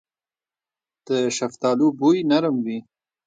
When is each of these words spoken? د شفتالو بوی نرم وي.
د 1.07 1.09
شفتالو 1.37 1.87
بوی 1.99 2.19
نرم 2.31 2.55
وي. 2.65 2.79